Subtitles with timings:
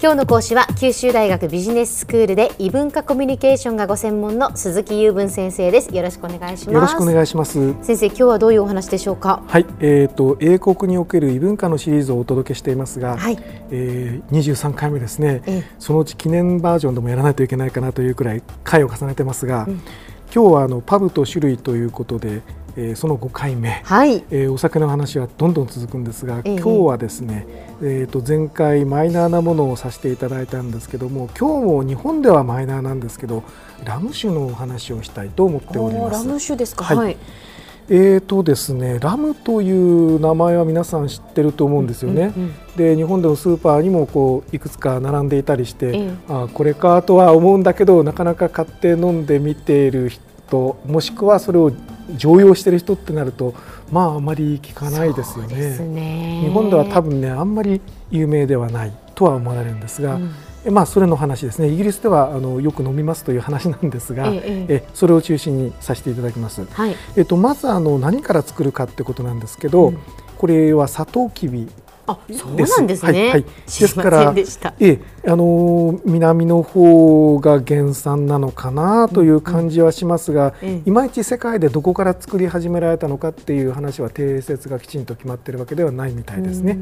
[0.00, 5.92] 今日の講師は九州大学ビジネススクールで異文化コミュニケーションがご専門の鈴木雄文先生です。
[5.92, 6.70] よろしくお願いします。
[6.72, 7.74] よろしくお願いします。
[7.82, 9.42] 先生今日はどういうお話でしょうか？
[9.48, 13.38] はいえっ、ー、と英国における異文化のシリーズをお届けしていますが、はい、
[13.72, 19.82] えー、23回目ですね、ええ、そのうち記念バージョンでもやらないといけないかなというくらい回を重ねてますが、うん、
[20.32, 22.42] 今日はあのパブと種類ということで
[22.78, 27.44] えー、その5回目、はい、えー、お酒の話はどんどん続くんですが、えー、今日はですね、
[27.82, 33.42] えー、と前回マイナーなものをさせていただいたんですけども今日も日本ではマイナーなんですけど
[33.84, 36.24] ラム酒のお話をしたいと思っております。
[36.24, 37.16] ラム酒ですか、はい、はい。
[37.90, 42.32] えーとですね、ラムという名前は皆さん知ってると思うんですよね。
[42.36, 51.72] うんうんで日本でもスーパーにもこういくつか並んでいたりして、えあこれかとは思うんだけどなかなか買って飲んでみている人もしくはそれを
[52.16, 53.54] 常用してる人ってなると
[53.92, 57.80] まああまり聞かないですよね、ね、日本では多分ねあんまり
[58.10, 61.68] 有名ではないとは思われるんですが、うん、まあそれの話ですね。
[61.68, 64.66] イギリスではあのよく飲みますという話なんですが、ええ。
[64.68, 69.98] えそれを中心にさせていただきます、はい、えっと、まずあの何から作るかってことなんですけど、うん、
[70.36, 71.68] これはサトウキビ
[72.08, 73.20] あそうなんですね。
[73.20, 74.34] はいはい、ですから
[74.80, 86.72] えあの南の方が原産なのかなという感じはしますが、うんうん、いまいち世界でどこから作り始められたのかっていう話は定説がきちんと決まっているわけではないみたいですね。
[86.72, 86.76] イ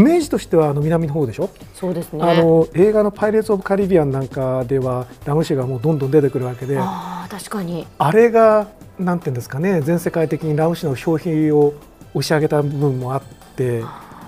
[0.00, 1.50] メージとしてはあの南の方でしょ？
[1.74, 2.22] そうですね。
[2.22, 8.68] あの映画のパイレーツオブカリビアンなんかではラム酒がもうどんどん出てくるわけで、あ確かにあれが
[8.98, 11.74] なんていうんですかね全世界的にラム酒の消費を
[12.14, 13.22] 押し上げた部分もあっ
[13.56, 13.82] て。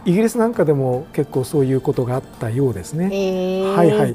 [0.04, 3.06] イギリスなんかでも結構そういうことがあったようですね。
[3.74, 4.14] はいはい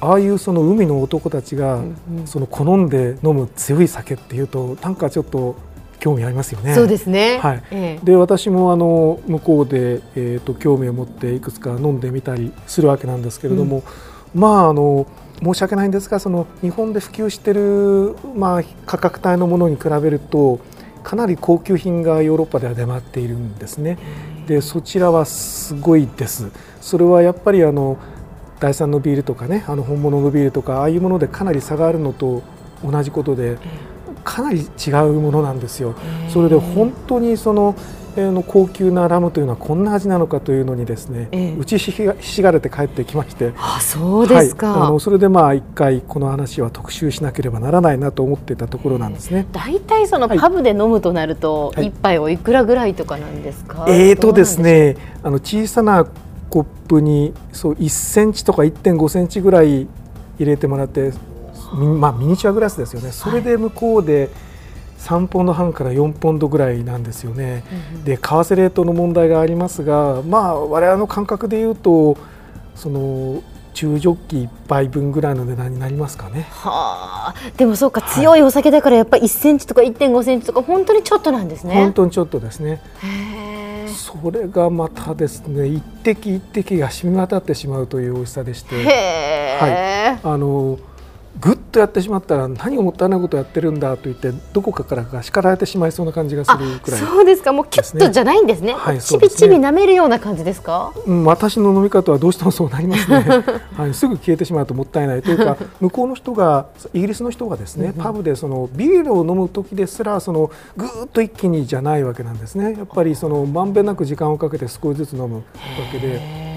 [0.00, 1.82] ああいうその海の男たちが
[2.24, 5.56] その好んで飲む強い酒っていうとなんかちょっと
[5.98, 6.74] 興味ありますよね。
[6.74, 7.38] そうですね。
[7.38, 7.62] はい。
[7.72, 13.82] えー、で私もあの向こうでえっ、ー、と興味を持っていくつか飲んでみたりするわけなんですけれども、
[14.34, 15.08] うん、まああの
[15.42, 20.60] 申し訳ないんですがその日本で普及しているまあ価格帯のものに比べると
[21.02, 23.98] かなり高級品がヨーロッパでは出回っているんですね。
[24.48, 26.50] でそちらはすごいです。
[26.80, 27.98] それはやっぱりあの
[28.60, 32.42] 第3のビールとかねあの本物のビールとかああいうものでかなり差があるのと
[32.82, 33.58] 同じことで
[34.28, 35.94] かなり違うものなんですよ。
[36.28, 37.74] それで本当にその
[38.16, 43.52] の高級なラムというのはこんな味なのかというのにですね、ええ、打ちひしがれて帰ってきまして。
[43.56, 49.46] あそうですか、はい、あのそれでまあ一回この話は特集しなければならないなと思っていたところなんですね。
[49.52, 56.06] 大体、えそのパブで飲むとなると、一杯おいくらぐらいとかなんですか、はい、えーとですねあの小さな
[56.50, 59.86] コップにそう1センチとか1.5センチぐらい
[60.38, 61.12] 入れてもらって
[61.74, 63.12] まあ、ミニチュアグラスですよね。
[63.12, 64.28] それで向こうで、はい
[64.98, 67.64] 3ポンド半から4ポンドぐらいなんですよね。
[67.94, 72.16] うん、で為替レートの問題がありますが、まあ、我々の感覚でいうと
[72.74, 73.42] その
[73.74, 76.48] 中ジョッキ1杯分ぐらいの値段になりますかね。
[76.50, 81.74] はあ、でもそうか、強いお酒だからやっぱり1センチとか1.5センチとか本当にちょっとなんですね。
[81.74, 82.82] 本当にちょっとですね。
[83.86, 90.78] それがまたですね一滴一滴が染み渡ってしまうという美味しさでして、はい、あの
[91.68, 97.52] とやってしまったら何をもったいないことをやってるんだと言ってどこかからが叱られてしまいそうな感じがするくらい、ね、そうですか。
[97.52, 103.24] もうキュッとじゃないんですね、はい、ちびちび舐めるような感じですか、うん、私の飲み方はどうしてもそうなりますね、
[103.76, 112.74] はい、すぐ消えてしまうともったいないというか 向こうの人がイギリスの人がですね、パブでそのビールを飲む時ですらそのぐっと一気にじゃないわけなんですね。
[112.78, 115.42] やっぱりそのまんべんなく時間をかけて少しずつ飲むわ
[115.92, 116.48] けで。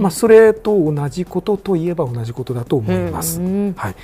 [0.00, 3.38] まあ、それと同じことといえば同じことだと思います。
[3.76, 3.94] はい、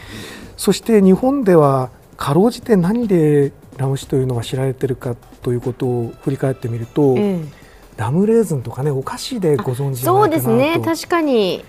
[0.56, 7.44] そして日本ではかろうじて何でラム酒というのが知られているかということを振り返ってみると、ええ、
[7.96, 11.64] ラムレーズンとかねお菓子でご存知そうですね確かに。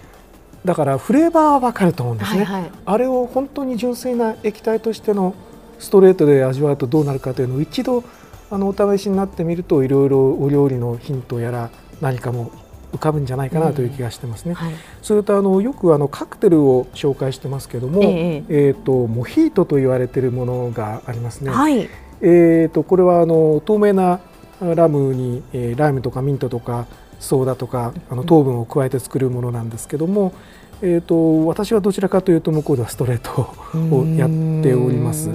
[0.65, 5.33] だからフレーバーはわかると思うんですね、はいはい、あれを本当に純粋な液体としての
[5.79, 8.03] ストレートで味わうとどうなるかというのを一度
[8.49, 11.69] あのお試しになってみるといろいろお料理のヒントやら
[12.01, 12.51] 何かも
[12.93, 14.53] 浮かぶんじゃないかなという気がしてますね。
[14.53, 21.51] はい、それとあのよくあのカクテルを紹介してますけども、えー、えーとモヒートと言われているものがありますね。
[21.51, 21.89] はい、
[22.21, 24.19] えーとこれはあの透明な
[24.61, 26.87] ラムに、えー、ライムとかミントとか
[27.19, 30.33] ソーダとかあの糖分を加えて作るものなんですけども、
[30.81, 33.53] えーと私はどちらかというと向こうではストレート
[33.95, 34.29] をやっ
[34.63, 35.29] ております。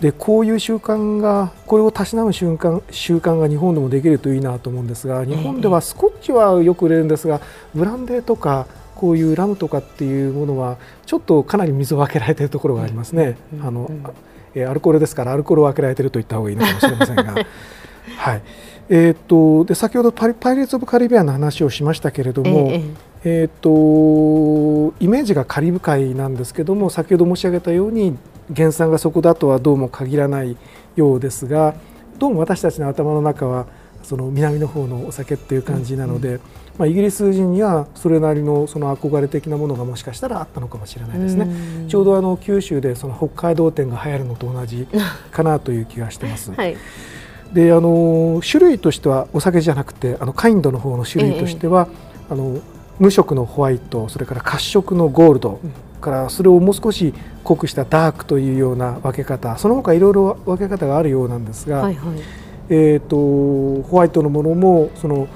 [0.00, 7.40] でこういう習慣がこれをたしなむ習慣習慣が日本でもできるといいなと思うんですが日本ではスコッチはよく売れるんですが
[7.74, 13.36] ブランデーとかこういうラムとかっていうものはちょっとかなり水を分けられているところがありますね。
[13.62, 13.90] あの
[14.54, 17.22] えアルコールですからアルコールを分けられていると言った方がいいのかもしれませんが。
[18.16, 18.42] はい。
[18.92, 22.82] えーと、で先ほどパイレーツ・オブ・カリビアンの話をしましたけれども、えー、
[23.24, 28.16] えーとイメージがカリブ海なんですけども先ほど申し上げたように
[28.54, 30.56] 原産がそこだとはどうも限らない
[30.96, 31.74] ようですが
[32.18, 33.66] どうも私たちの頭の中は
[34.02, 36.40] その南の方のお酒っていう感じなので、うん、
[36.78, 44.86] まあ、イギリス人にはそれなりのその憧れ的なものがもしかしたらあったのかもしれないですね、うん、ちょうどあの九州でその北海道展が流行るのと同じ
[45.30, 46.52] かなという気がしてます。
[46.56, 46.76] はい。
[47.52, 51.94] であの種類としてはお酒じゃなくてあのカインドの方の種類としては、え
[52.30, 52.60] え、あの
[53.00, 57.14] 無色のホワイトそれから褐色のゴールド、うん、からそれをもう少し
[57.44, 62.20] 濃くしたダークというような分け方その他いろいろ分け方があるようなんですが、はいはい、
[62.68, 63.16] えーと、
[63.88, 65.28] ホワイトのものもその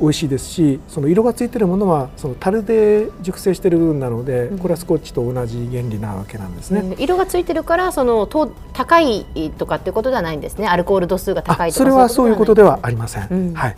[0.00, 9.24] 美味しいですしその色がついてるものはその樽で熟成している部分なので、これはスコッチと同じ原理なわけなんですね、うん、色がついてるからそのと高い
[9.58, 10.66] とかっていうことではないんですね。
[10.66, 13.76] アルコール度数が高いとかそれはそういうことではありません、うん、はい。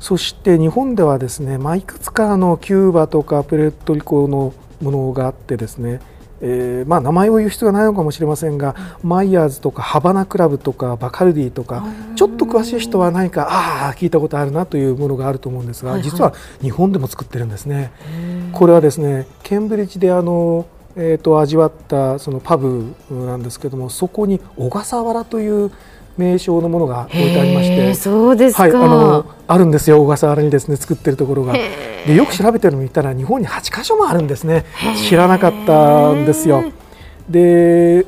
[0.00, 6.00] そして日本ではですね、まあ、いくつかのキューバとかプレートリコのものがあってですね
[6.40, 17.90] えーまあ、名前を言う必要がないのかもしれませんが、マイヤーズとかハバナクラブとかバカルディとかちょっと詳しい人は何かああ聞いたことあるなというものがあると思うんですが、はいはい、実は日本でも作ってるんですね。
[18.52, 25.70] これはですねケンブリッジであのえーと味わったそのパブなんですけどもそこに小笠原という
[26.16, 31.54] 名称のものが置いてありましてそうですはい、あのあるんですよ小笠原にですね作ってるところが。
[32.06, 34.64] でよく調べてるの見たら日本に8か所もあるんですね。
[35.08, 36.64] 知らなかったんですよ。
[37.28, 38.06] で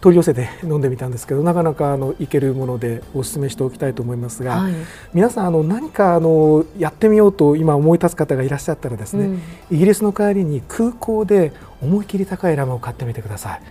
[0.00, 4.72] 取り寄せて飲んでみたんですけどなかなかあのいけるものでお勧めしておきたいと思いますが、はい、
[5.12, 11.52] 皆さんあの何かあのやってみようと今思い立つ方がいらっしゃったらですね、うん、イギリスの帰りに空港で
[11.82, 13.62] 思い切り高いラムを買ってみてください。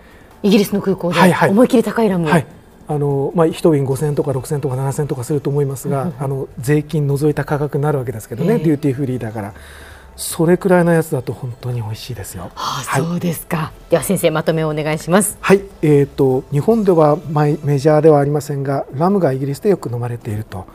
[0.43, 1.19] イギリスの空港で
[1.49, 2.45] 思い切り高いラム、はい、
[2.89, 9.53] あのまあ、1瓶5000とか6000とか7000とかすると思いますが、あの税金除いた価格になるわけですけどね、デューティーフリーだから。
[10.17, 12.49] それくらいのやつだと本当に美味しいですよ。
[12.55, 13.71] はあ、そうですか。
[13.91, 15.37] では先生まとめをお願いします。
[15.39, 20.65] はい、えっ、ー、と日本ではメメジャーではありませんが、ラムがイギリスでよく飲まれていると。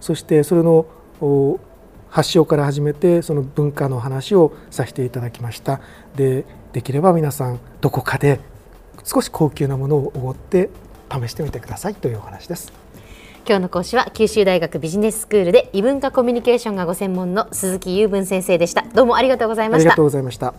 [0.00, 0.86] そしてそれの
[2.10, 5.80] 発祥から始めてその文化の話をさせていただきました。
[6.14, 8.38] で、できれば皆さんどこかで
[9.02, 10.70] 少し高級なものをおごって
[11.12, 12.72] 試してみてくださいというお話です。
[13.46, 18.82] 今日の講師は九州大学ビジネススクールで異文化コミュニケーションがご専門の鈴木雄文先生でした。
[18.94, 19.82] どうもありがとうございました。
[19.82, 20.54] ありがとうございました。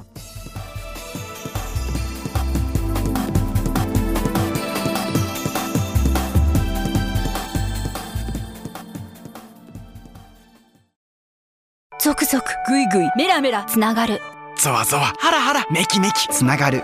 [12.01, 14.19] 続々ぐいぐいメラメラつながる。
[14.57, 16.83] ゾワゾワハラハラメキメキつながる